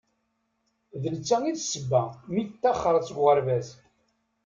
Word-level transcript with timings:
D 1.01 1.03
netta 1.13 1.37
i 1.49 1.51
d-sebba 1.57 2.03
mi 2.33 2.41
tettaxer 2.49 2.95
seg 3.03 3.17
uɣerbaz. 3.21 3.67